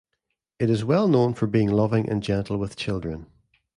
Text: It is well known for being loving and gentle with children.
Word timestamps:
It 0.57 0.71
is 0.71 0.83
well 0.83 1.07
known 1.07 1.35
for 1.35 1.45
being 1.45 1.69
loving 1.69 2.09
and 2.09 2.23
gentle 2.23 2.57
with 2.57 2.75
children. 2.75 3.27